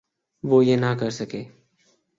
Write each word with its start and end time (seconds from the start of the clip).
وہ 0.43 0.65
یہ 0.65 0.75
نہ 0.75 0.93
کر 0.99 1.09
سکے۔ 1.09 1.43